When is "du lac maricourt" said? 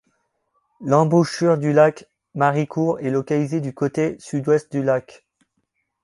1.59-2.99